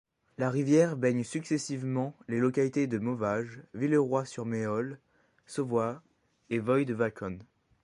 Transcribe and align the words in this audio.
La 0.39 0.49
rivière 0.49 0.97
baigne 0.97 1.23
successivement 1.23 2.15
les 2.27 2.39
localités 2.39 2.87
de 2.87 2.97
Mauvages, 2.97 3.61
Villeroy-sur-Méholle, 3.75 4.97
Sauvoy 5.45 5.99
et 6.49 6.57
Void-Vacon. 6.57 7.37